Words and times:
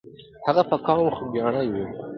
هغه 0.45 0.63
په 0.69 0.75
قوم 0.85 1.07
خوګیاڼی 1.15 1.67
وو. 1.73 1.85